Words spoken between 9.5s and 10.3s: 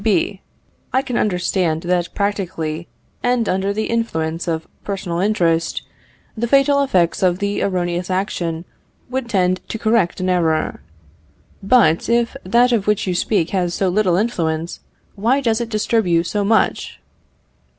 to correct an